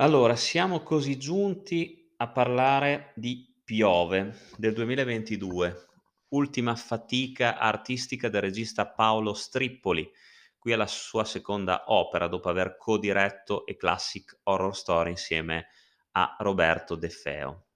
Allora, 0.00 0.34
siamo 0.34 0.80
così 0.80 1.18
giunti 1.18 2.14
a 2.16 2.28
parlare 2.28 3.12
di 3.16 3.54
"Piove" 3.62 4.34
del 4.56 4.72
2022, 4.72 5.88
ultima 6.28 6.74
fatica 6.74 7.58
artistica 7.58 8.30
del 8.30 8.40
regista 8.40 8.86
Paolo 8.88 9.34
Strippoli. 9.34 10.10
Qui 10.58 10.72
è 10.72 10.76
la 10.76 10.86
sua 10.86 11.24
seconda 11.24 11.84
opera 11.88 12.28
dopo 12.28 12.48
aver 12.48 12.78
co-diretto 12.78 13.64
A 13.66 13.76
Classic 13.76 14.40
Horror 14.44 14.74
Story 14.74 15.10
insieme 15.10 15.66
a 16.12 16.34
Roberto 16.38 16.94
De 16.94 17.10
Feo. 17.10 17.66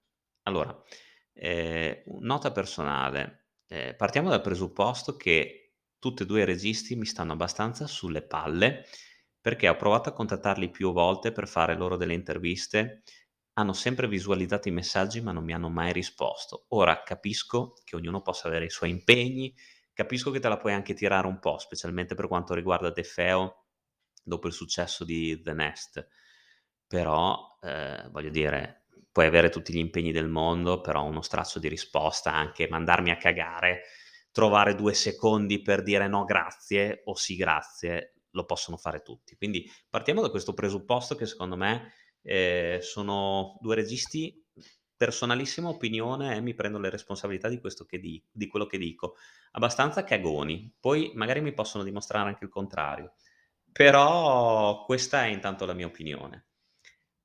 Allora, 0.45 0.75
ehm, 1.33 2.01
nota 2.21 2.51
personale, 2.51 3.49
ehm, 3.67 3.95
partiamo 3.97 4.29
dal 4.29 4.41
presupposto 4.41 5.15
che 5.15 5.73
tutti 5.99 6.23
e 6.23 6.25
2 6.25 6.41
i 6.41 6.45
registi 6.45 6.95
mi 6.95 7.05
stanno 7.05 7.33
abbastanza 7.33 7.85
sulle 7.85 8.23
palle, 8.23 8.85
perché 9.45 9.69
ho 9.69 9.75
provato 9.75 10.09
a 10.09 10.13
contattarli 10.13 10.71
più 10.71 10.91
volte 10.91 11.31
per 11.31 11.47
fare 11.47 11.75
loro 11.75 11.97
delle 11.97 12.15
interviste, 12.15 13.03
hanno 13.53 13.73
sempre 13.73 14.07
visualizzato 14.07 14.69
i 14.69 14.71
messaggi 14.71 15.21
ma 15.21 15.31
non 15.31 15.43
mi 15.43 15.53
hanno 15.53 15.69
mai 15.69 15.93
risposto. 15.93 16.65
Ora 16.69 17.03
capisco 17.03 17.73
che 17.83 17.95
ognuno 17.95 18.23
possa 18.23 18.47
avere 18.47 18.65
i 18.65 18.71
suoi 18.71 18.89
impegni, 18.89 19.53
capisco 19.93 20.31
che 20.31 20.39
te 20.39 20.47
la 20.47 20.57
puoi 20.57 20.73
anche 20.73 20.95
tirare 20.95 21.27
un 21.27 21.37
po', 21.37 21.59
specialmente 21.59 22.15
per 22.15 22.27
quanto 22.27 22.55
riguarda 22.55 22.89
De 22.89 23.03
Feo 23.03 23.65
dopo 24.23 24.47
il 24.47 24.53
successo 24.53 25.05
di 25.05 25.39
The 25.43 25.53
Nest, 25.53 26.07
però, 26.87 27.57
ehm, 27.61 28.09
voglio 28.11 28.29
dire, 28.29 28.85
puoi 29.11 29.25
avere 29.27 29.49
tutti 29.49 29.73
gli 29.73 29.77
impegni 29.77 30.11
del 30.11 30.27
mondo, 30.27 30.81
però 30.81 31.03
uno 31.03 31.21
straccio 31.21 31.59
di 31.59 31.67
risposta, 31.67 32.33
anche 32.33 32.67
mandarmi 32.67 33.11
a 33.11 33.17
cagare, 33.17 33.83
trovare 34.31 34.75
2 34.75 34.93
secondi 34.93 35.61
per 35.61 35.83
dire 35.83 36.07
no 36.07 36.25
grazie 36.25 37.01
o 37.05 37.15
sì 37.15 37.35
grazie, 37.35 38.15
lo 38.35 38.45
possono 38.45 38.77
fare 38.77 39.01
tutti. 39.01 39.35
Quindi 39.35 39.69
partiamo 39.89 40.21
da 40.21 40.29
questo 40.29 40.53
presupposto 40.53 41.15
che 41.15 41.25
secondo 41.25 41.55
me, 41.55 41.91
ehm, 42.21 42.79
sono 42.79 43.57
2 43.61 43.75
registi 43.75 44.43
personalissima 44.97 45.67
opinione 45.69 46.35
e 46.37 46.41
mi 46.41 46.53
prendo 46.53 46.79
le 46.79 46.89
responsabilità 46.89 47.49
di 47.49 47.59
di 47.99 48.23
di 48.31 48.47
quello 48.47 48.65
che 48.65 48.77
dico, 48.77 49.15
abbastanza 49.51 50.03
cagoni. 50.03 50.73
Poi 50.79 51.11
magari 51.15 51.41
mi 51.41 51.53
possono 51.53 51.83
dimostrare 51.83 52.29
anche 52.29 52.43
il 52.45 52.49
contrario, 52.49 53.13
però 53.71 54.83
questa 54.85 55.25
è 55.25 55.27
intanto 55.27 55.65
la 55.65 55.73
mia 55.73 55.87
opinione. 55.87 56.47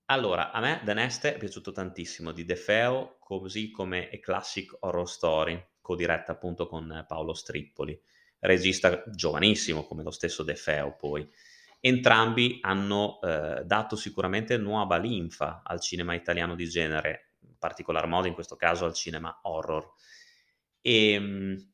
Allora, 0.06 0.50
a 0.50 0.60
me 0.60 0.82
The 0.84 0.94
Nest 0.94 1.26
è 1.26 1.38
piaciuto 1.38 1.72
tantissimo 1.72 2.32
di 2.32 2.44
De 2.44 2.56
Feo, 2.56 3.16
così 3.20 3.70
come 3.70 4.10
A 4.10 4.18
Classic 4.18 4.76
Horror 4.80 5.08
Story, 5.08 5.68
co-diretta 5.80 6.32
appunto 6.32 6.66
con 6.66 7.04
Paolo 7.06 7.32
Strippoli, 7.32 7.98
regista 8.40 9.02
giovanissimo 9.06 9.84
come 9.84 10.02
lo 10.02 10.10
stesso 10.10 10.42
De 10.42 10.54
Feo 10.56 10.96
poi. 10.96 11.28
Entrambi 11.80 12.58
hanno, 12.62 13.20
ehm, 13.22 13.60
dato 13.62 13.96
sicuramente 13.96 14.56
nuova 14.58 14.98
linfa 14.98 15.62
al 15.64 15.80
cinema 15.80 16.14
italiano 16.14 16.54
di 16.54 16.68
genere, 16.68 17.34
in 17.46 17.56
particolar 17.58 18.06
modo 18.06 18.26
in 18.26 18.34
questo 18.34 18.56
caso 18.56 18.84
al 18.84 18.94
cinema 18.94 19.38
horror. 19.42 19.92
Ehm, 20.82 21.72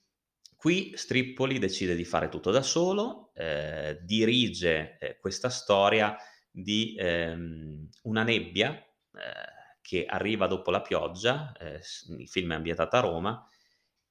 qui 0.56 0.92
Strippoli 0.96 1.58
decide 1.58 1.94
di 1.94 2.04
fare 2.04 2.28
tutto 2.28 2.50
da 2.50 2.62
solo, 2.62 3.30
ehm, 3.34 3.98
dirige, 4.02 4.98
ehm, 4.98 5.16
questa 5.20 5.48
storia 5.50 6.16
di, 6.50 6.94
ehm, 6.98 7.88
una 8.02 8.22
nebbia, 8.22 8.70
ehm, 8.70 9.54
che 9.82 10.04
arriva 10.04 10.46
dopo 10.48 10.70
la 10.72 10.82
pioggia, 10.82 11.52
s 11.80 12.08
il 12.18 12.28
film 12.28 12.52
è 12.52 12.54
ambientato 12.56 12.96
a 12.96 13.00
Roma, 13.00 13.48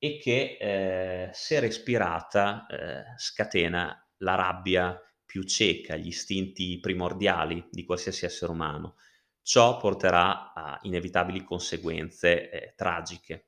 e 0.06 0.18
che, 0.20 0.58
ehm, 0.60 1.32
se 1.32 1.60
respirata, 1.60 2.66
ehm, 2.68 3.16
scatena 3.18 4.00
la 4.18 4.36
rabbia 4.36 5.00
più 5.26 5.44
cieca, 5.44 5.96
gli 5.96 6.08
istinti 6.08 6.80
primordiali 6.80 7.68
di 7.72 7.84
qualsiasi 7.86 8.26
essere 8.26 8.52
umano. 8.52 8.96
Ciò 9.42 9.78
porterà 9.78 10.54
a 10.54 10.80
inevitabili 10.84 11.44
conseguenze, 11.44 12.50
ehm, 12.50 12.74
tragiche. 12.76 13.48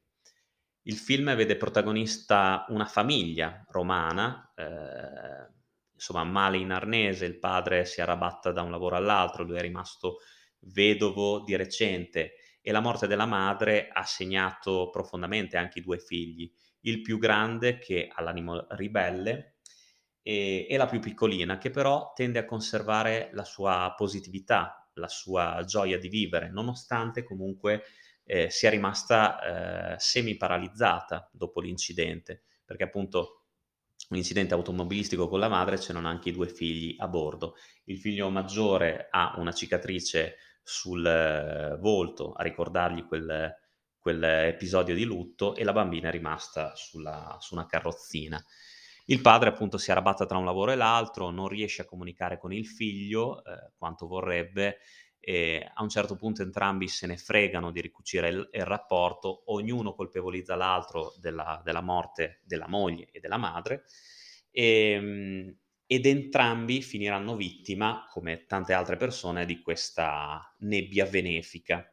Il 0.83 0.95
film 0.97 1.35
vede 1.35 1.57
protagonista 1.57 2.65
una 2.69 2.85
famiglia 2.85 3.65
romana, 3.69 4.51
ehm, 4.55 5.53
insomma 5.93 6.23
male 6.23 6.57
in 6.57 6.71
arnese, 6.71 7.25
il 7.25 7.39
padre 7.39 7.85
si 7.85 7.99
arrabatta 8.01 8.51
da 8.51 8.61
un 8.61 8.71
lavoro 8.71 8.95
all'altro, 8.95 9.43
lui 9.43 9.57
è 9.57 9.61
rimasto 9.61 10.19
vedovo 10.61 11.41
di 11.43 11.55
recente 11.55 12.33
e 12.67 12.71
la 12.73 12.81
morte 12.81 13.07
della 13.07 13.25
madre 13.25 13.87
ha 13.93 14.03
segnato 14.03 14.89
profondamente 14.89 15.55
anche 15.55 15.79
i 15.79 15.81
2 15.81 15.99
figli, 15.99 16.51
il 16.81 17.01
più 17.01 17.17
grande 17.17 17.77
che 17.77 18.09
ha 18.13 18.21
l'animo 18.21 18.67
ribelle, 18.71 19.55
ehm, 20.21 20.65
e 20.67 20.75
la 20.75 20.85
più 20.85 20.99
piccolina 20.99 21.57
che 21.57 21.69
però 21.69 22.11
tende 22.13 22.39
a 22.39 22.45
conservare 22.45 23.29
la 23.31 23.45
sua 23.45 23.93
positività, 23.95 24.89
la 24.95 25.07
sua 25.07 25.63
gioia 25.65 25.97
di 25.97 26.09
vivere, 26.09 26.49
nonostante 26.51 27.23
comunque, 27.23 27.83
ehm, 28.25 28.47
sia 28.49 28.69
rimasta, 28.69 29.91
ehm, 29.93 29.95
semi-paralizzata 29.97 31.29
dopo 31.31 31.61
l'incidente, 31.61 32.43
perché 32.65 32.83
appunto 32.83 33.43
un 34.09 34.17
incidente 34.17 34.53
automobilistico 34.53 35.27
con 35.29 35.39
la 35.39 35.47
madre, 35.49 35.77
c'erano 35.77 36.07
anche 36.09 36.29
i 36.29 36.31
2 36.33 36.47
figli 36.49 36.95
a 36.99 37.07
bordo. 37.07 37.55
Il 37.85 37.97
figlio 37.99 38.29
maggiore 38.29 39.07
ha 39.09 39.35
una 39.37 39.51
cicatrice 39.53 40.35
sul 40.67 41.77
volto 41.79 42.33
a 42.33 42.43
ricordargli 42.43 43.05
quel 43.05 43.55
quell'episodio 43.97 44.95
di 44.95 45.03
lutto 45.03 45.55
e 45.55 45.63
la 45.65 45.73
bambina 45.73 46.07
è 46.09 46.11
rimasta 46.11 46.75
sulla 46.75 47.37
su 47.39 47.53
una 47.55 47.65
carrozzina. 47.65 48.41
Il 49.05 49.21
padre 49.21 49.49
appunto 49.49 49.77
si 49.77 49.91
arrabatta 49.91 50.25
tra 50.25 50.37
un 50.37 50.43
lavoro 50.45 50.71
e 50.71 50.75
l'altro, 50.75 51.29
non 51.29 51.47
riesce 51.47 51.81
a 51.83 51.85
comunicare 51.85 52.37
con 52.37 52.51
il 52.51 52.65
figlio, 52.67 53.43
ehm, 53.45 53.71
quanto 53.77 54.07
vorrebbe 54.07 54.79
e 55.19 55.69
a 55.73 55.81
un 55.83 55.89
certo 55.89 56.15
punto 56.15 56.41
entrambi 56.41 56.87
se 56.87 57.07
ne 57.07 57.17
fregano 57.17 57.71
di 57.71 57.81
ricucire 57.81 58.29
il 58.29 58.49
il 58.51 58.65
rapporto, 58.65 59.43
ognuno 59.51 59.93
colpevolizza 59.93 60.55
l'altro 60.55 61.13
della 61.19 61.61
della 61.63 61.81
morte 61.81 62.41
della 62.43 62.67
moglie 62.67 63.09
e 63.11 63.19
della 63.19 63.37
madre, 63.37 63.85
ehm, 64.51 65.55
ed 65.87 66.05
entrambi 66.05 66.81
finiranno 66.81 67.35
vittima, 67.37 68.05
come 68.11 68.45
tante 68.45 68.73
altre 68.73 68.97
persone, 68.97 69.45
di 69.45 69.61
questa 69.61 70.53
nebbia 70.59 71.05
benefica. 71.05 71.89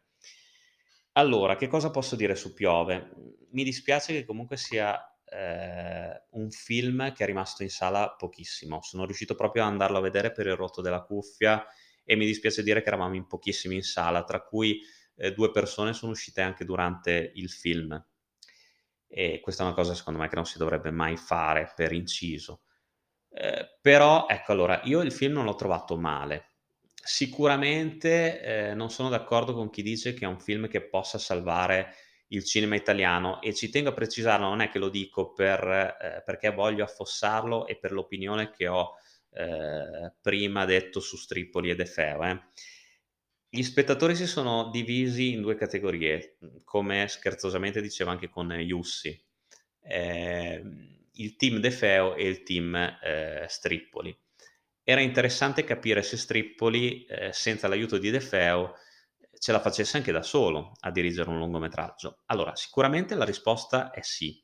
Allora, 1.17 1.55
che 1.57 1.69
cosa 1.69 1.91
posso 1.91 2.17
dire 2.17 2.35
su 2.35 2.53
"Piove"? 2.55 3.11
Mi 3.53 3.63
dispiace 3.63 4.13
che 4.13 4.25
comunque 4.25 4.57
sia, 4.57 4.99
ehm, 5.27 6.23
un 6.31 6.51
film 6.51 7.13
che 7.13 7.23
è 7.23 7.27
rimasto 7.27 7.63
in 7.63 7.71
sala 7.71 8.11
pochissimo. 8.19 8.83
Sono 8.83 9.05
riuscito 9.05 9.37
proprio 9.37 9.63
a 9.63 9.67
andarlo 9.67 9.99
a 9.99 10.01
vedere 10.01 10.33
per 10.33 10.47
il 10.47 10.57
rotto 10.57 10.81
della 10.83 11.03
cuffia 11.03 11.65
e 12.03 12.17
mi 12.17 12.27
dispiace 12.27 12.63
dire 12.65 12.83
che 12.83 12.89
eravamo 12.89 13.15
in 13.15 13.27
pochissimi 13.29 13.77
in 13.77 13.83
sala, 13.83 14.25
tra 14.25 14.43
cui, 14.43 14.81
ehm, 15.17 15.33
2 15.35 15.51
persone 15.53 15.93
sono 15.93 16.11
uscite 16.13 16.41
anche 16.41 16.65
durante 16.65 17.31
il 17.37 17.49
film. 17.49 18.05
E 19.11 19.41
questa 19.41 19.63
è 19.63 19.67
una 19.67 19.75
cosa 19.75 19.95
secondo 19.95 20.19
me 20.19 20.29
che 20.29 20.35
non 20.35 20.47
si 20.47 20.59
dovrebbe 20.59 20.91
mai 20.91 21.17
fare, 21.17 21.73
per 21.77 21.93
inciso. 21.93 22.61
Ehm, 23.35 23.69
però 23.81 24.27
ecco 24.29 24.53
allora, 24.53 24.81
io 24.85 25.01
il 25.03 25.13
film 25.13 25.33
non 25.35 25.45
l'ho 25.45 25.55
trovato 25.57 25.97
male. 25.97 26.53
Sicuramente, 27.03 28.41
ehm, 28.41 28.77
non 28.77 28.91
sono 28.91 29.09
d'accordo 29.09 29.55
con 29.55 29.71
chi 29.71 29.83
dice 29.83 30.15
che 30.15 30.25
è 30.25 30.29
un 30.29 30.41
film 30.41 30.69
che 30.69 30.83
possa 30.89 31.19
salvare 31.19 31.95
il 32.29 32.45
cinema 32.45 32.75
italiano 32.77 33.41
e 33.43 33.53
ci 33.55 33.69
tengo 33.71 33.91
a 33.91 33.93
precisarlo, 33.93 34.47
non 34.49 34.61
è 34.61 34.69
che 34.71 34.79
lo 34.79 34.89
dico 34.89 35.33
per 35.33 35.63
ehm, 36.01 36.23
perché 36.25 36.51
voglio 36.51 36.85
affossarlo 36.85 37.67
e 37.67 37.77
per 37.79 37.93
l'opinione 37.93 38.51
che 38.51 38.69
ho, 38.69 38.95
ehm, 39.33 40.15
prima 40.23 40.65
detto 40.65 41.01
su 41.01 41.17
Strippoli 41.17 41.71
e 41.71 41.75
De 41.77 41.87
Feo, 41.87 42.23
eh. 42.25 42.41
Gli 43.49 43.63
spettatori 43.63 44.17
si 44.17 44.27
sono 44.27 44.69
divisi 44.71 45.33
in 45.33 45.41
2 45.41 45.55
categorie, 45.55 46.39
come 46.65 47.07
scherzosamente 47.09 47.81
diceva 47.81 48.11
anche 48.11 48.29
con 48.29 48.49
Jussi. 48.51 49.17
Ehm, 49.83 50.94
il 51.15 51.37
team 51.37 51.59
De 51.59 51.71
Feo 51.71 52.15
e 52.15 52.27
il 52.29 52.43
team, 52.43 52.75
ehm, 52.75 53.47
Strippoli. 53.47 54.17
Era 54.83 55.01
interessante 55.01 55.65
capire 55.65 56.03
se 56.03 56.17
Strippoli, 56.17 57.05
ehm, 57.07 57.31
senza 57.31 57.69
l'aiuto 57.69 57.99
di 57.99 58.11
De 58.11 58.21
Feo, 58.21 58.75
ce 59.39 59.53
la 59.53 59.61
facesse 59.61 59.97
anche 59.97 60.13
da 60.13 60.23
solo 60.23 60.73
a 60.81 60.91
dirigere 60.91 61.31
un 61.31 61.39
lungometraggio. 61.39 62.23
Allora, 62.27 62.55
sicuramente 62.57 63.15
la 63.15 63.25
risposta 63.25 63.91
è 63.91 64.01
sì. 64.03 64.43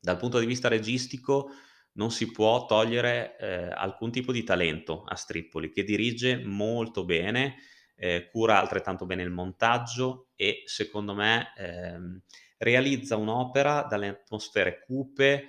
Dal 0.00 0.16
punto 0.16 0.38
di 0.38 0.46
vista 0.46 0.68
registico 0.68 1.50
non 1.94 2.10
si 2.10 2.30
può 2.30 2.64
togliere, 2.66 3.36
ehm, 3.38 3.72
alcun 3.74 4.10
tipo 4.12 4.32
di 4.32 4.44
talento 4.44 5.02
a 5.04 5.14
Strippoli, 5.16 5.70
che 5.70 5.82
dirige 5.84 6.36
molto 6.44 7.04
bene, 7.04 7.56
ehm, 7.96 8.28
cura 8.30 8.58
altrettanto 8.60 9.06
bene 9.06 9.22
il 9.22 9.30
montaggio 9.30 10.28
e 10.36 10.62
secondo 10.66 11.14
me, 11.14 11.52
ehm, 11.56 12.22
realizza 12.58 13.16
un'opera 13.16 13.82
dalle 13.82 14.08
atmosfere 14.08 14.80
cupe, 14.84 15.48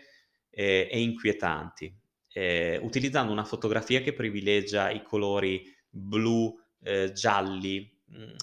ehm, 0.60 0.88
e 0.92 1.02
inquietanti, 1.02 1.94
ehm, 2.34 2.84
utilizzando 2.84 3.32
una 3.32 3.44
fotografia 3.46 4.02
che 4.02 4.14
privilegia 4.14 4.90
i 4.90 5.04
colori 5.04 5.64
blu, 5.90 6.56
ehm, 6.84 7.12
gialli, 7.14 7.98
mhmm, 8.06 8.36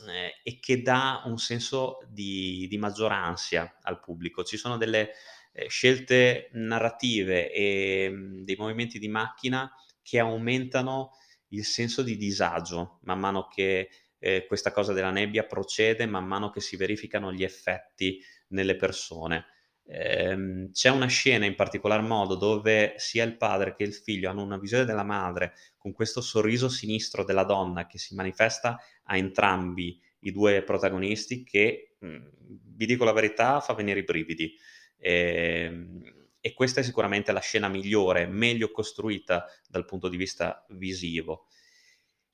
e 0.43 0.59
che 0.61 0.83
dà 0.83 1.23
un 1.27 1.39
senso 1.39 1.99
di 2.09 2.67
di 2.69 2.79
maggior 2.79 3.13
ansia 3.13 3.79
al 3.83 4.01
pubblico. 4.01 4.43
Ci 4.45 4.57
sono 4.57 4.77
delle, 4.77 5.11
ehm, 5.53 5.69
scelte 5.69 6.49
narrative, 6.53 7.53
ehm, 7.53 8.45
dei 8.45 8.57
movimenti 8.57 8.99
di 8.99 9.09
macchina 9.09 9.71
che 10.03 10.19
aumentano 10.19 11.13
il 11.51 11.65
senso 11.65 12.03
di 12.03 12.17
disagio 12.17 12.99
man 13.03 13.19
mano 13.21 13.47
che, 13.49 13.89
eh, 14.19 14.45
questa 14.47 14.73
cosa 14.73 14.93
della 14.93 15.11
nebbia 15.11 15.45
procede 15.45 16.07
man 16.07 16.25
mano 16.27 16.51
che 16.51 16.61
si 16.61 16.77
verificano 16.77 17.33
gli 17.33 17.43
effetti 17.45 18.21
nelle 18.49 18.77
persone. 18.77 19.45
Eh, 19.89 20.69
c'è 20.73 20.91
una 20.91 21.07
scena 21.07 21.45
in 21.47 21.55
particolar 21.55 22.03
modo 22.03 22.35
dove 22.35 22.95
sia 22.97 23.25
il 23.25 23.37
padre 23.37 23.75
che 23.75 23.85
il 23.85 23.95
figlio 23.95 24.29
hanno 24.29 24.43
una 24.43 24.59
visione 24.59 24.85
della 24.85 25.05
madre 25.05 25.55
con 25.77 25.93
questo 25.93 26.21
sorriso 26.21 26.69
sinistro 26.69 27.23
della 27.23 27.45
donna 27.45 27.87
che 27.87 27.99
si 27.99 28.15
manifesta 28.17 28.81
a 29.05 29.17
entrambi 29.17 30.01
i 30.21 30.33
due 30.33 30.63
protagonisti 30.63 31.45
che, 31.45 31.97
mh, 31.99 32.07
mm, 32.09 32.27
vi 32.75 32.87
dico 32.87 33.05
la 33.05 33.13
verità, 33.13 33.61
fa 33.61 33.75
venire 33.75 34.01
i 34.01 34.05
brividi. 34.05 34.55
Eh, 34.99 36.25
e 36.47 36.53
questa 36.55 36.81
è 36.81 36.85
sicuramente 36.85 37.33
la 37.33 37.41
scena 37.41 37.67
migliore, 37.67 38.27
meglio 38.27 38.71
costruita 38.71 39.47
dal 39.69 39.85
punto 39.85 40.09
di 40.09 40.17
vista 40.17 40.65
visivo. 40.71 41.49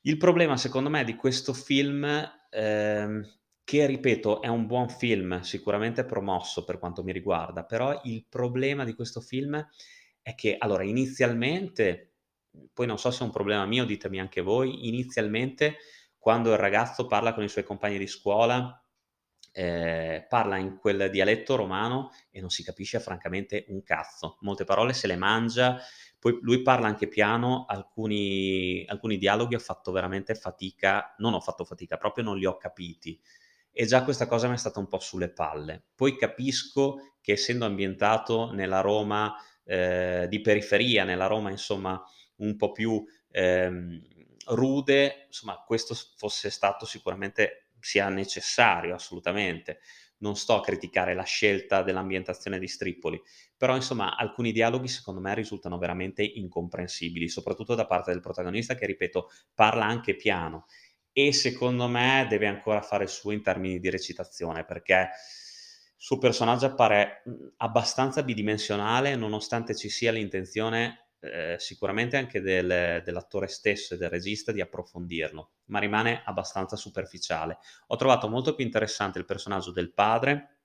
Il 0.03 0.19
problema, 0.19 0.57
secondo 0.57 0.91
me, 0.91 1.03
di 1.05 1.15
questo 1.15 1.55
film, 1.55 2.05
ehm, 2.51 3.27
che 3.65 3.87
ripeto, 3.87 4.43
è 4.43 4.49
un 4.49 4.67
buon 4.67 4.89
film, 4.89 5.41
sicuramente 5.41 6.05
promosso 6.05 6.65
per 6.65 6.79
quanto 6.79 7.03
mi 7.03 7.13
riguarda, 7.13 7.65
però 7.65 8.01
il 8.05 8.27
problema 8.29 8.85
di 8.85 8.95
questo 8.95 9.21
film 9.21 9.65
è 10.21 10.35
che, 10.35 10.57
allora, 10.59 10.83
inizialmente, 10.85 12.15
poi 12.73 12.87
non 12.87 12.99
so 12.99 13.11
se 13.11 13.21
è 13.23 13.27
un 13.27 13.33
problema 13.33 13.65
mio, 13.67 13.85
ditemi 13.85 14.21
anche 14.21 14.41
voi, 14.41 14.89
inizialmente 14.89 15.77
quando 16.19 16.53
il 16.53 16.59
ragazzo 16.59 17.07
parla 17.07 17.35
con 17.35 17.43
i 17.45 17.49
suoi 17.49 17.65
compagni 17.65 17.99
di 17.99 18.07
scuola, 18.07 18.77
eh, 19.55 20.25
parla 20.29 20.57
in 20.57 20.79
quel 20.79 21.11
dialetto 21.11 21.57
romano 21.57 22.11
e 22.31 22.41
non 22.41 22.49
si 22.51 22.63
capisce 22.63 23.01
francamente 23.01 23.67
un 23.69 23.83
cazzo. 23.83 24.39
Molte 24.41 24.65
parole 24.65 24.93
se 24.95 25.07
le 25.07 25.17
mangia, 25.17 25.79
poi 26.19 26.39
lui 26.43 26.63
parla 26.63 26.87
anche 26.87 27.09
piano, 27.09 27.65
alcuni, 27.69 28.85
alcuni 28.87 29.19
dialoghi 29.19 29.55
ho 29.57 29.59
fatto 29.59 29.93
veramente 29.93 30.35
fatica, 30.35 31.15
non 31.19 31.35
ho 31.35 31.41
fatto 31.41 31.65
fatica, 31.65 31.97
proprio 31.97 32.25
non 32.25 32.39
li 32.39 32.47
ho 32.47 32.57
capiti. 32.57 33.21
E 33.73 33.87
già 33.87 34.05
questa 34.05 34.27
cosa 34.27 34.49
mi 34.49 34.55
è 34.55 34.59
stata 34.59 34.79
un 34.79 34.87
po' 34.87 35.01
sulle 35.01 35.31
palle. 35.33 35.85
Poi 35.95 36.17
capisco 36.17 37.15
che 37.21 37.33
essendo 37.33 37.65
ambientato 37.65 38.53
nella 38.53 38.81
Roma 38.81 39.35
eh, 39.65 40.27
di 40.29 40.41
periferia, 40.41 41.05
nella 41.05 41.27
Roma 41.27 41.51
insomma 41.51 42.03
un 42.37 42.57
po' 42.57 42.73
più 42.73 43.03
ehm, 43.31 44.01
rude, 44.47 45.25
insomma 45.27 45.63
questo 45.65 45.95
fosse 46.17 46.51
stato 46.51 46.85
sicuramente 46.85 47.69
sia 47.81 48.09
necessario 48.09 48.95
assolutamente. 48.95 49.81
Non 50.19 50.37
sto 50.37 50.55
a 50.55 50.61
criticare 50.61 51.15
la 51.15 51.25
scelta 51.25 51.83
dell'ambientazione 51.83 52.61
di 52.61 52.69
Stripoli, 52.69 53.21
però 53.57 53.75
insomma 53.75 54.17
alcuni 54.17 54.53
dialoghi 54.53 54.87
secondo 54.87 55.21
me 55.21 55.35
risultano 55.35 55.79
veramente 55.79 56.23
incomprensibili, 56.23 57.29
soprattutto 57.29 57.75
da 57.75 57.87
parte 57.87 58.13
del 58.13 58.21
protagonista 58.21 58.75
che, 58.77 58.87
ripeto, 58.87 59.31
parla 59.55 59.85
anche 59.85 60.15
piano 60.15 60.67
e 61.13 61.33
secondo 61.33 61.89
me 61.89 62.27
deve 62.29 62.47
ancora 62.47 62.81
fare 62.83 63.05
il 63.05 63.11
suo 63.11 63.33
in 63.33 63.43
termini 63.43 63.79
di 63.79 63.91
recitazione 63.91 64.65
perché 64.65 64.95
il 64.95 66.09
suo 66.09 66.19
personaggio 66.19 66.67
appare 66.67 67.23
abbastanza 67.59 68.23
bidimensionale 68.23 69.15
nonostante 69.15 69.77
ci 69.77 69.89
sia 69.89 70.11
l'intenzione 70.11 71.03
eh, 71.23 71.57
sicuramente 71.59 72.17
anche 72.17 72.41
del, 72.41 73.01
dell'attore 73.05 73.47
stesso 73.47 73.95
e 73.95 73.97
del 73.97 74.11
regista 74.11 74.51
di 74.51 74.61
approfondirlo, 74.61 75.53
ma 75.67 75.79
rimane 75.79 76.23
abbastanza 76.25 76.75
superficiale. 76.75 77.59
Ho 77.89 77.97
trovato 77.97 78.29
molto 78.29 78.55
più 78.55 78.65
interessante 78.65 79.19
il 79.21 79.25
personaggio 79.25 79.71
del 79.71 79.93
padre, 79.93 80.57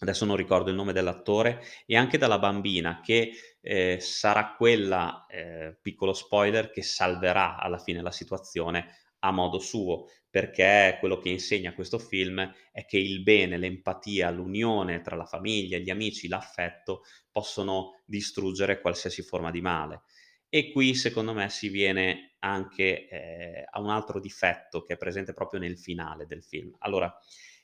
adesso 0.00 0.24
non 0.24 0.36
ricordo 0.36 0.70
il 0.70 0.76
nome 0.76 0.92
dell'attore, 0.92 1.60
e 1.84 1.96
anche 1.96 2.16
della 2.16 2.38
bambina, 2.38 3.00
che 3.02 3.32
eh, 3.60 3.98
sarà 4.00 4.54
quella, 4.56 5.26
eh, 5.28 5.76
piccolo 5.82 6.12
spoiler, 6.12 6.70
che 6.70 6.82
salverà 6.82 7.58
alla 7.58 7.78
fine 7.78 8.00
la 8.00 8.12
situazione 8.12 8.94
a 9.20 9.30
modo 9.30 9.58
suo, 9.58 10.06
perché 10.30 10.96
quello 11.00 11.18
che 11.18 11.30
insegna 11.30 11.74
questo 11.74 11.98
film 11.98 12.52
è 12.70 12.84
che 12.84 12.98
il 12.98 13.22
bene, 13.22 13.56
l'empatia, 13.56 14.30
l'unione 14.30 15.00
tra 15.00 15.16
la 15.16 15.24
famiglia, 15.24 15.78
gli 15.78 15.90
amici, 15.90 16.28
l'affetto 16.28 17.02
possono 17.30 18.02
distruggere 18.04 18.80
qualsiasi 18.80 19.22
forma 19.22 19.50
di 19.50 19.60
male. 19.60 20.02
E 20.48 20.70
qui 20.70 20.94
secondo 20.94 21.34
me 21.34 21.50
si 21.50 21.68
viene 21.68 22.36
anche 22.38 23.08
eh, 23.08 23.64
a 23.68 23.80
un 23.80 23.90
altro 23.90 24.20
difetto 24.20 24.82
che 24.82 24.94
è 24.94 24.96
presente 24.96 25.32
proprio 25.32 25.60
nel 25.60 25.78
finale 25.78 26.26
del 26.26 26.42
film. 26.42 26.74
Allora, 26.78 27.14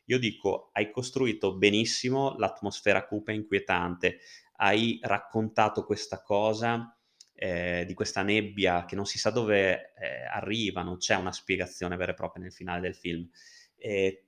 io 0.06 0.18
dico, 0.18 0.70
hai 0.72 0.90
costruito 0.90 1.56
benissimo 1.56 2.36
l'atmosfera 2.36 3.06
cupa 3.06 3.32
e 3.32 3.36
inquietante, 3.36 4.18
hai 4.56 4.98
raccontato 5.02 5.84
questa 5.84 6.20
cosa 6.22 6.94
eh, 7.44 7.84
di 7.86 7.92
questa 7.92 8.22
nebbia 8.22 8.86
che 8.86 8.96
non 8.96 9.04
si 9.04 9.18
sa 9.18 9.28
dove 9.28 9.92
eh, 9.98 10.24
arriva, 10.32 10.80
non 10.80 10.96
c'è 10.96 11.14
una 11.14 11.30
spiegazione 11.30 11.94
vera 11.94 12.12
e 12.12 12.14
propria 12.14 12.42
nel 12.42 12.54
finale 12.54 12.80
del 12.80 12.94
film. 12.94 13.28
Eh, 13.76 14.24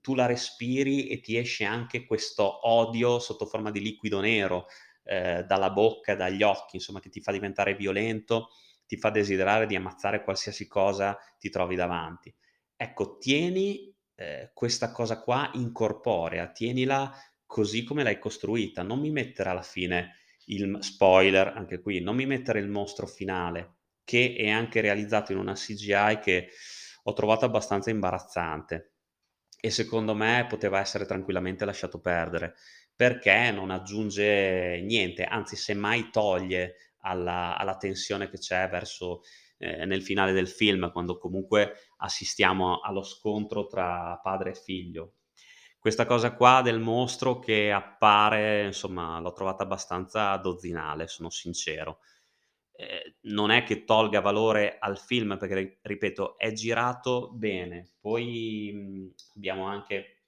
tu 0.00 0.14
la 0.14 0.26
respiri 0.26 1.08
e 1.08 1.20
ti 1.20 1.36
esce 1.36 1.64
anche 1.64 2.06
questo 2.06 2.68
odio 2.68 3.18
sotto 3.18 3.46
forma 3.46 3.72
di 3.72 3.80
liquido 3.80 4.20
nero 4.20 4.66
eh, 5.02 5.42
dalla 5.44 5.70
bocca, 5.70 6.14
dagli 6.14 6.44
occhi, 6.44 6.76
insomma, 6.76 7.00
che 7.00 7.10
ti 7.10 7.20
fa 7.20 7.32
diventare 7.32 7.74
violento, 7.74 8.50
ti 8.86 8.96
fa 8.96 9.10
desiderare 9.10 9.66
di 9.66 9.74
ammazzare 9.74 10.22
qualsiasi 10.22 10.68
cosa 10.68 11.18
ti 11.40 11.50
trovi 11.50 11.74
davanti. 11.74 12.32
Ecco, 12.76 13.18
tieni 13.18 13.92
eh, 14.14 14.52
questa 14.54 14.92
cosa 14.92 15.20
qua 15.20 15.50
incorporea, 15.54 16.52
tienila 16.52 17.12
così 17.44 17.82
come 17.82 18.04
l'hai 18.04 18.20
costruita, 18.20 18.84
non 18.84 19.00
mi 19.00 19.10
mettere 19.10 19.50
alla 19.50 19.62
fine 19.62 20.18
il 20.46 20.78
spoiler, 20.80 21.48
anche 21.48 21.80
qui, 21.80 22.00
non 22.00 22.16
mi 22.16 22.26
mettere 22.26 22.60
il 22.60 22.68
mostro 22.68 23.06
finale, 23.06 23.76
che 24.04 24.34
è 24.36 24.48
anche 24.50 24.80
realizzato 24.80 25.32
in 25.32 25.38
una 25.38 25.54
CGI 25.54 26.18
che 26.20 26.48
ho 27.04 27.12
trovato 27.12 27.44
abbastanza 27.44 27.90
imbarazzante 27.90 28.92
e 29.60 29.70
secondo 29.70 30.14
me 30.14 30.46
poteva 30.48 30.80
essere 30.80 31.06
tranquillamente 31.06 31.64
lasciato 31.64 32.00
perdere 32.00 32.54
perché 32.94 33.50
non 33.50 33.70
aggiunge 33.70 34.80
niente, 34.82 35.24
anzi 35.24 35.56
semmai 35.56 36.10
toglie 36.10 36.94
alla, 37.02 37.56
alla 37.56 37.76
tensione 37.76 38.28
che 38.28 38.38
c'è 38.38 38.68
verso 38.68 39.22
eh, 39.58 39.84
nel 39.84 40.02
finale 40.02 40.32
del 40.32 40.48
film, 40.48 40.90
quando 40.92 41.18
comunque 41.18 41.74
assistiamo 41.98 42.80
allo 42.80 43.02
scontro 43.02 43.66
tra 43.66 44.20
padre 44.22 44.50
e 44.50 44.54
figlio 44.54 45.14
questa 45.82 46.06
cosa 46.06 46.32
qua 46.34 46.62
del 46.62 46.78
mostro 46.78 47.40
che 47.40 47.72
appare, 47.72 48.66
insomma, 48.66 49.18
l'ho 49.18 49.32
trovata 49.32 49.64
abbastanza 49.64 50.36
dozzinale, 50.36 51.08
sono 51.08 51.28
sincero. 51.28 51.98
Eh, 52.70 53.16
non 53.22 53.50
è 53.50 53.64
che 53.64 53.82
tolga 53.82 54.20
valore 54.20 54.78
al 54.78 54.96
film, 54.96 55.36
perché, 55.36 55.80
ripeto, 55.82 56.38
è 56.38 56.52
girato 56.52 57.32
bene. 57.32 57.94
Poi 57.98 58.70
mh, 58.72 59.14
abbiamo 59.34 59.66
anche 59.66 60.22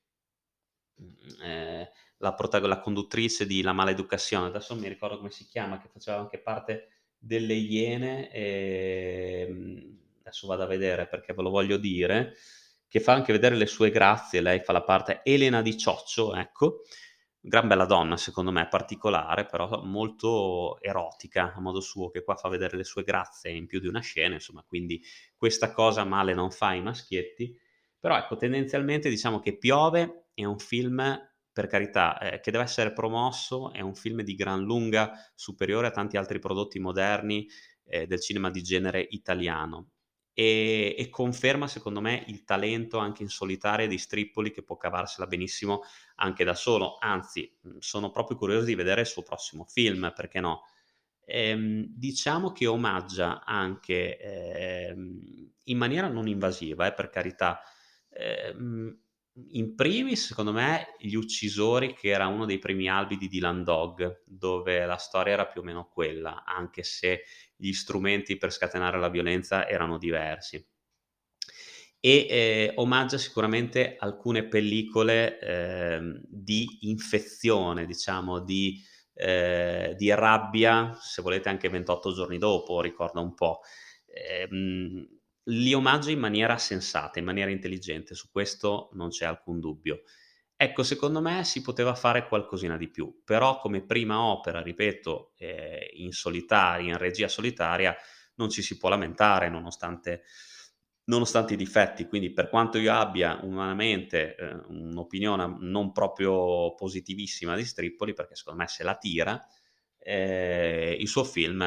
eh, 1.44 1.88
la, 2.16 2.34
protag- 2.34 2.64
la, 2.64 2.80
conduttrice 2.80 3.46
di 3.46 3.62
La 3.62 3.72
Maleducazione, 3.72 4.48
adesso 4.48 4.74
non 4.74 4.82
mi 4.82 4.88
ricordo 4.88 5.18
come 5.18 5.30
si 5.30 5.46
chiama, 5.46 5.78
che 5.78 5.86
faceva 5.86 6.18
anche 6.18 6.38
parte 6.38 6.88
delle 7.16 7.54
Iene, 7.54 8.28
e, 8.32 9.46
mh, 9.48 9.54
mm, 9.54 9.96
adesso 10.22 10.48
vado 10.48 10.64
a 10.64 10.66
vedere 10.66 11.06
perché 11.06 11.32
ve 11.32 11.42
lo 11.42 11.50
voglio 11.50 11.76
dire 11.76 12.34
che 12.94 13.00
fa 13.00 13.12
anche 13.12 13.32
vedere 13.32 13.56
le 13.56 13.66
sue 13.66 13.90
grazie, 13.90 14.40
lei 14.40 14.60
fa 14.60 14.70
la 14.70 14.84
parte 14.84 15.22
Elena 15.24 15.62
di 15.62 15.76
Cioccio, 15.76 16.32
ecco, 16.32 16.82
gran 17.40 17.66
bella 17.66 17.86
donna 17.86 18.16
secondo 18.16 18.52
me, 18.52 18.68
particolare, 18.68 19.46
però 19.46 19.82
molto 19.82 20.80
erotica 20.80 21.52
a 21.56 21.60
modo 21.60 21.80
suo, 21.80 22.10
che 22.10 22.22
qua 22.22 22.36
fa 22.36 22.48
vedere 22.48 22.76
le 22.76 22.84
sue 22.84 23.02
grazie 23.02 23.50
in 23.50 23.66
più 23.66 23.80
di 23.80 23.88
una 23.88 23.98
scena, 23.98 24.34
insomma, 24.34 24.62
quindi 24.62 25.02
questa 25.36 25.72
cosa 25.72 26.04
male 26.04 26.34
non 26.34 26.52
fa 26.52 26.74
i 26.74 26.82
maschietti, 26.82 27.58
però 27.98 28.16
ecco, 28.16 28.36
tendenzialmente 28.36 29.08
diciamo 29.08 29.40
che 29.40 29.58
Piove 29.58 30.28
è 30.32 30.44
un 30.44 30.60
film, 30.60 31.02
per 31.52 31.66
carità, 31.66 32.16
eh, 32.20 32.38
che 32.38 32.52
deve 32.52 32.62
essere 32.62 32.92
promosso, 32.92 33.72
è 33.72 33.80
un 33.80 33.96
film 33.96 34.22
di 34.22 34.36
gran 34.36 34.62
lunga 34.62 35.10
superiore 35.34 35.88
a 35.88 35.90
tanti 35.90 36.16
altri 36.16 36.38
prodotti 36.38 36.78
moderni 36.78 37.44
eh, 37.86 38.06
del 38.06 38.20
cinema 38.20 38.50
di 38.50 38.62
genere 38.62 39.04
italiano 39.10 39.93
e, 40.34 40.96
e, 40.98 41.08
conferma 41.08 41.68
secondo 41.68 42.00
me 42.00 42.24
il 42.26 42.44
talento 42.44 42.98
anche 42.98 43.22
in 43.22 43.28
solitaria 43.28 43.86
di 43.86 43.96
Strippoli 43.96 44.50
che 44.50 44.62
può 44.62 44.76
cavarsela 44.76 45.28
benissimo 45.28 45.82
anche 46.16 46.44
da 46.44 46.54
solo, 46.54 46.96
anzi 46.98 47.56
sono 47.78 48.10
proprio 48.10 48.36
curioso 48.36 48.66
di 48.66 48.74
vedere 48.74 49.02
il 49.02 49.06
suo 49.06 49.22
prossimo 49.22 49.64
film, 49.64 50.12
perché 50.14 50.40
no? 50.40 50.64
Ehm, 51.24 51.86
diciamo 51.88 52.52
che 52.52 52.66
omaggia 52.66 53.44
anche 53.44 54.18
ehm, 54.18 55.52
in 55.64 55.78
maniera 55.78 56.08
non 56.08 56.28
invasiva, 56.28 56.86
eh, 56.86 56.92
per 56.92 57.08
carità, 57.08 57.62
ehm, 58.10 58.98
in 59.50 59.74
primis, 59.74 60.26
secondo 60.26 60.52
me, 60.52 60.94
Gli 60.98 61.14
uccisori, 61.14 61.94
che 61.94 62.08
era 62.08 62.26
uno 62.26 62.44
dei 62.44 62.58
primi 62.58 62.88
albi 62.88 63.16
di 63.16 63.28
Dylan 63.28 63.64
Dog, 63.64 64.22
dove 64.26 64.84
la 64.86 64.96
storia 64.96 65.32
era 65.32 65.46
più 65.46 65.60
o 65.60 65.64
meno 65.64 65.88
quella, 65.88 66.44
anche 66.44 66.82
se 66.82 67.22
gli 67.56 67.72
strumenti 67.72 68.36
per 68.36 68.52
scatenare 68.52 68.98
la 68.98 69.08
violenza 69.08 69.68
erano 69.68 69.98
diversi. 69.98 70.64
E 72.00 72.26
eh, 72.28 72.72
omaggia 72.76 73.16
sicuramente 73.16 73.96
alcune 73.98 74.46
pellicole 74.46 75.38
eh, 75.40 76.20
di 76.28 76.78
infezione, 76.82 77.86
diciamo, 77.86 78.40
di, 78.40 78.78
eh, 79.14 79.94
di, 79.96 80.10
rabbia, 80.10 80.96
se 81.00 81.22
volete 81.22 81.48
anche 81.48 81.70
28 81.70 82.12
giorni 82.12 82.36
dopo, 82.38 82.82
ricorda 82.82 83.20
un 83.20 83.34
po'. 83.34 83.60
Eh, 84.06 84.46
li 85.44 85.74
omaggia 85.74 86.10
in 86.10 86.18
maniera 86.18 86.56
sensata, 86.58 87.18
in 87.18 87.24
maniera 87.24 87.50
intelligente, 87.50 88.14
su 88.14 88.30
questo 88.30 88.90
non 88.92 89.08
c'è 89.10 89.26
alcun 89.26 89.60
dubbio. 89.60 90.02
Ecco, 90.56 90.82
secondo 90.82 91.20
me 91.20 91.44
si 91.44 91.60
poteva 91.60 91.94
fare 91.94 92.26
qualcosina 92.26 92.76
di 92.76 92.88
più, 92.88 93.22
però 93.24 93.58
come 93.58 93.84
prima 93.84 94.20
opera, 94.22 94.62
ripeto, 94.62 95.32
eh, 95.36 95.90
in 95.94 96.12
solitaria, 96.12 96.92
in 96.92 96.98
regia 96.98 97.28
solitaria, 97.28 97.94
non 98.36 98.48
ci 98.50 98.62
si 98.62 98.78
può 98.78 98.88
lamentare 98.88 99.48
nonostante, 99.48 100.22
nonostante 101.04 101.54
i 101.54 101.56
difetti. 101.56 102.06
Quindi 102.06 102.32
per 102.32 102.48
quanto 102.48 102.78
io 102.78 102.92
abbia 102.94 103.38
umanamente 103.42 104.36
eh, 104.36 104.54
un'opinione 104.68 105.56
non 105.60 105.92
proprio 105.92 106.74
positivissima 106.74 107.56
di 107.56 107.64
Strippoli, 107.64 108.14
perché 108.14 108.36
secondo 108.36 108.60
me 108.60 108.68
se 108.68 108.84
la 108.84 108.96
tira, 108.96 109.44
eh, 109.98 110.96
il 110.98 111.08
suo 111.08 111.24
film 111.24 111.62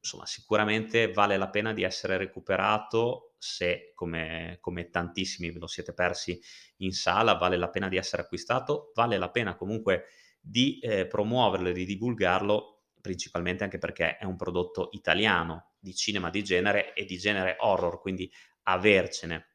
insomma, 0.00 0.26
sicuramente 0.26 1.12
vale 1.12 1.36
la 1.36 1.50
pena 1.50 1.72
di 1.72 1.82
essere 1.82 2.16
recuperato 2.16 3.34
se, 3.38 3.92
come, 3.94 4.58
come, 4.60 4.90
tantissimi 4.90 5.50
ve 5.50 5.58
lo 5.58 5.66
siete 5.66 5.94
persi 5.94 6.40
in 6.78 6.92
sala, 6.92 7.34
vale 7.34 7.56
la 7.56 7.70
pena 7.70 7.88
di 7.88 7.96
essere 7.96 8.22
acquistato, 8.22 8.92
vale 8.94 9.18
la 9.18 9.30
pena 9.30 9.56
comunque 9.56 10.06
di 10.40 10.78
eh, 10.78 11.06
promuoverlo 11.06 11.68
e 11.68 11.72
di 11.72 11.84
divulgarlo, 11.84 12.84
principalmente 13.00 13.64
anche 13.64 13.78
perché 13.78 14.16
è 14.16 14.24
un 14.24 14.36
prodotto 14.36 14.88
italiano 14.92 15.72
di 15.78 15.94
cinema 15.94 16.30
di 16.30 16.42
genere 16.42 16.92
e 16.94 17.04
di 17.04 17.16
genere 17.18 17.56
horror, 17.58 18.00
quindi 18.00 18.30
avercene 18.64 19.49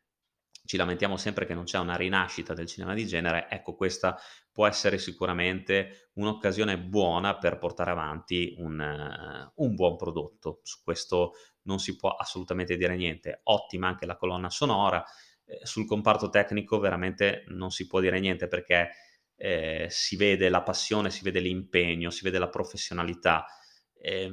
ci 0.65 0.77
lamentiamo 0.77 1.15
sempre 1.15 1.45
che 1.45 1.53
non 1.53 1.63
c'è 1.63 1.77
una 1.77 1.95
rinascita 1.95 2.53
del 2.53 2.65
cinema 2.65 2.93
di 2.93 3.05
genere, 3.05 3.47
ecco 3.49 3.75
questa 3.75 4.17
può 4.51 4.65
essere 4.67 4.97
sicuramente 4.97 6.09
un'occasione 6.13 6.79
buona 6.79 7.37
per 7.37 7.57
portare 7.57 7.91
avanti 7.91 8.55
un, 8.57 8.79
uh, 8.79 9.63
un, 9.63 9.75
buon 9.75 9.95
prodotto. 9.95 10.61
Su 10.63 10.81
questo 10.83 11.33
non 11.63 11.79
si 11.79 11.95
può 11.95 12.11
assolutamente 12.11 12.77
dire 12.77 12.95
niente. 12.95 13.41
Ottima 13.43 13.87
anche 13.87 14.05
la 14.05 14.15
colonna 14.15 14.49
sonora. 14.49 15.03
Eh, 15.45 15.59
sul 15.63 15.85
comparto 15.85 16.29
tecnico 16.29 16.79
veramente 16.79 17.43
non 17.47 17.69
si 17.69 17.85
può 17.85 17.99
dire 17.99 18.19
niente 18.19 18.47
perché 18.47 18.91
eh, 19.35 19.87
si 19.89 20.15
vede 20.15 20.49
la 20.49 20.63
passione, 20.63 21.11
si 21.11 21.23
vede 21.23 21.41
l'impegno, 21.41 22.09
si 22.09 22.23
vede 22.23 22.39
la 22.39 22.49
professionalità. 22.49 23.45
Eh, 23.93 24.31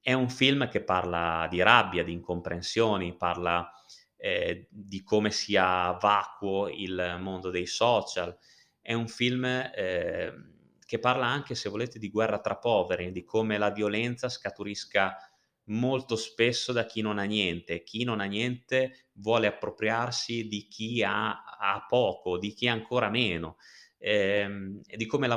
è 0.00 0.12
un 0.12 0.28
film 0.28 0.68
che 0.68 0.82
parla 0.82 1.46
di 1.48 1.62
rabbia, 1.62 2.02
di 2.02 2.12
incomprensioni, 2.12 3.16
parla 3.16 3.70
eh, 4.20 4.66
di 4.70 5.02
come 5.02 5.30
sia 5.30 5.92
vacuo 5.92 6.68
il 6.68 7.16
mondo 7.20 7.50
dei 7.50 7.66
social. 7.66 8.36
È 8.80 8.92
un 8.92 9.08
film 9.08 9.44
eh, 9.44 10.32
che 10.84 10.98
parla 10.98 11.26
anche, 11.26 11.54
se 11.54 11.68
volete, 11.68 11.98
di 11.98 12.10
guerra 12.10 12.40
tra 12.40 12.56
poveri, 12.56 13.12
di 13.12 13.24
come 13.24 13.56
la 13.56 13.70
violenza 13.70 14.28
scaturisca 14.28 15.16
molto 15.70 16.16
spesso 16.16 16.72
da 16.72 16.84
chi 16.84 17.00
non 17.00 17.18
ha 17.18 17.24
niente. 17.24 17.82
Chi 17.82 18.04
non 18.04 18.20
ha 18.20 18.24
niente 18.24 19.08
vuole 19.14 19.46
appropriarsi 19.46 20.46
di 20.48 20.66
chi 20.68 21.02
ha, 21.02 21.42
ha 21.58 21.84
poco, 21.88 22.38
di 22.38 22.52
chi 22.52 22.68
ha 22.68 22.72
ancora 22.72 23.08
meno. 23.08 23.56
Ehm, 24.02 24.80
di 24.82 25.06
come 25.06 25.26
la 25.26 25.36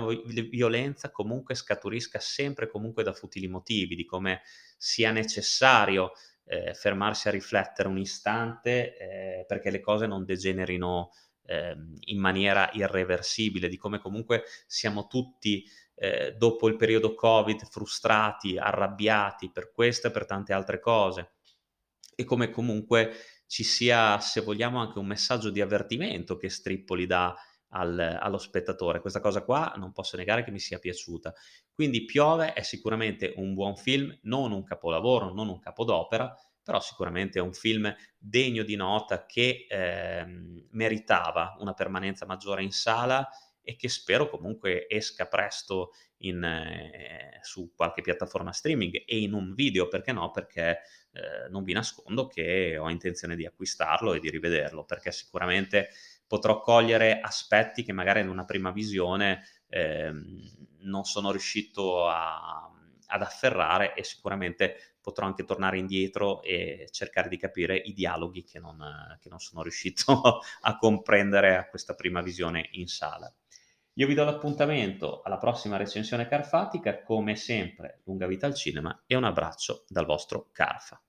violenza 0.49 1.11
comunque 1.11 1.53
scaturisca 1.53 2.19
sempre 2.19 2.69
comunque 2.69 3.03
da 3.03 3.11
futili 3.13 3.47
motivi, 3.47 3.95
di 3.95 4.05
come 4.05 4.41
sia 4.77 5.11
necessario 5.11 6.11
eh, 6.53 6.73
fermarsi 6.75 7.27
a 7.27 7.31
riflettere 7.31 7.87
un 7.87 7.97
istante 7.97 8.97
eh, 8.97 9.45
perché 9.47 9.71
le 9.71 9.79
cose 9.79 10.05
non 10.05 10.23
degenerino 10.23 11.09
eh, 11.45 11.75
in 12.05 12.19
maniera 12.19 12.69
irreversibile, 12.73 13.67
di 13.67 13.77
come 13.77 13.99
comunque 13.99 14.43
siamo 14.67 15.07
tutti 15.07 15.65
eh, 15.95 16.33
dopo 16.37 16.67
il 16.67 16.75
periodo 16.75 17.15
Covid 17.15 17.65
frustrati, 17.65 18.57
arrabbiati 18.57 19.51
per 19.51 19.71
questo 19.71 20.07
e 20.07 20.11
per 20.11 20.25
tante 20.25 20.53
altre 20.53 20.79
cose. 20.79 21.31
E 22.15 22.23
come 22.23 22.51
comunque 22.51 23.13
ci 23.47 23.63
sia, 23.63 24.19
se 24.19 24.41
vogliamo, 24.41 24.79
anche 24.79 24.99
un 24.99 25.07
messaggio 25.07 25.49
di 25.49 25.61
avvertimento 25.61 26.37
che 26.37 26.49
Strippoli 26.49 27.07
dà 27.07 27.35
al, 27.73 27.99
allo 27.99 28.37
spettatore. 28.37 29.01
Questa 29.01 29.19
cosa 29.19 29.43
qua 29.43 29.73
non 29.77 29.91
posso 29.91 30.17
negare 30.17 30.43
che 30.43 30.51
mi 30.51 30.59
sia 30.59 30.79
piaciuta. 30.79 31.33
Quindi 31.73 32.05
Piove 32.05 32.53
è 32.53 32.61
sicuramente 32.61 33.33
un 33.37 33.53
buon 33.53 33.75
film, 33.75 34.17
non 34.23 34.51
un 34.51 34.63
capolavoro, 34.63 35.33
non 35.33 35.49
un 35.49 35.59
capodopera, 35.59 36.35
però 36.63 36.79
sicuramente 36.79 37.39
è 37.39 37.41
un 37.41 37.53
film 37.53 37.93
degno 38.17 38.63
di 38.63 38.75
nota 38.75 39.25
che 39.25 39.65
eh, 39.69 40.25
meritava 40.71 41.55
una 41.59 41.73
permanenza 41.73 42.25
maggiore 42.25 42.63
in 42.63 42.71
sala 42.71 43.27
e 43.63 43.75
che 43.75 43.89
spero 43.89 44.29
comunque 44.29 44.87
esca 44.89 45.25
presto 45.27 45.93
in, 46.17 46.43
eh, 46.43 47.39
su 47.41 47.71
qualche 47.75 48.01
piattaforma 48.01 48.51
streaming 48.51 49.03
e 49.05 49.19
in 49.19 49.33
un 49.33 49.53
video, 49.53 49.87
perché 49.87 50.11
no? 50.11 50.31
Perché 50.31 50.81
eh, 51.11 51.49
non 51.49 51.63
vi 51.63 51.73
nascondo 51.73 52.27
che 52.27 52.77
ho 52.77 52.89
intenzione 52.89 53.35
di 53.35 53.45
acquistarlo 53.45 54.13
e 54.13 54.19
di 54.19 54.29
rivederlo, 54.29 54.83
perché 54.83 55.11
sicuramente 55.11 55.89
potrò 56.27 56.61
cogliere 56.61 57.19
aspetti 57.19 57.83
che 57.83 57.93
magari 57.93 58.21
in 58.21 58.29
una 58.29 58.45
prima 58.45 58.71
visione 58.71 59.43
eh, 59.69 60.11
non 60.79 61.03
sono 61.05 61.31
riuscito 61.31 62.07
a, 62.07 62.71
ad 63.07 63.21
afferrare 63.21 63.93
e 63.95 64.03
sicuramente 64.03 64.97
potrò 65.01 65.25
anche 65.25 65.43
tornare 65.43 65.77
indietro 65.77 66.41
e 66.41 66.87
cercare 66.91 67.27
di 67.27 67.37
capire 67.37 67.75
i 67.75 67.93
dialoghi 67.93 68.43
che 68.43 68.59
non, 68.59 68.79
che 69.21 69.29
non 69.29 69.39
sono 69.39 69.61
riuscito 69.61 70.39
a 70.61 70.77
comprendere 70.77 71.57
a 71.57 71.67
questa 71.67 71.93
prima 71.93 72.21
visione 72.21 72.69
in 72.71 72.87
sala. 72.87 73.31
Io 73.95 74.07
vi 74.07 74.15
do 74.15 74.23
l'appuntamento 74.23 75.21
alla 75.21 75.37
prossima 75.37 75.77
recensione 75.77 76.27
carfatica, 76.27 77.03
come 77.03 77.35
sempre, 77.35 78.01
lunga 78.05 78.25
vita 78.25 78.47
al 78.47 78.55
cinema 78.55 79.03
e 79.05 79.15
un 79.15 79.23
abbraccio 79.23 79.85
dal 79.87 80.05
vostro 80.05 80.49
Carfa. 80.51 81.02